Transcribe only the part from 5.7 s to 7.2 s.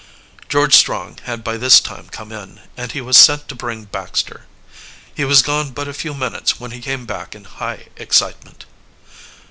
a few minutes when he came